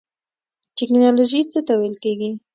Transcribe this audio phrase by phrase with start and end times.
[0.77, 2.31] ټیکنالوژی څه ته ویل کیږی؟